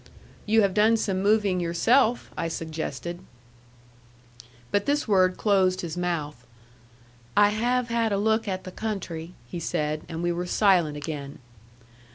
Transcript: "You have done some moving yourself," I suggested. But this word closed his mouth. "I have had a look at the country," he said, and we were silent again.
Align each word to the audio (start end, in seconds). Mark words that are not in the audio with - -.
"You 0.47 0.63
have 0.63 0.73
done 0.73 0.97
some 0.97 1.21
moving 1.21 1.59
yourself," 1.59 2.31
I 2.35 2.47
suggested. 2.47 3.19
But 4.71 4.87
this 4.87 5.07
word 5.07 5.37
closed 5.37 5.81
his 5.81 5.95
mouth. 5.95 6.43
"I 7.37 7.49
have 7.49 7.89
had 7.89 8.11
a 8.11 8.17
look 8.17 8.47
at 8.47 8.63
the 8.63 8.71
country," 8.71 9.35
he 9.47 9.59
said, 9.59 10.01
and 10.09 10.23
we 10.23 10.31
were 10.31 10.47
silent 10.47 10.97
again. 10.97 11.37